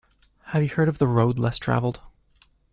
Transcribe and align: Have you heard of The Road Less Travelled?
Have 0.45 0.63
you 0.63 0.69
heard 0.69 0.89
of 0.89 0.97
The 0.97 1.05
Road 1.05 1.37
Less 1.37 1.59
Travelled? 1.59 2.01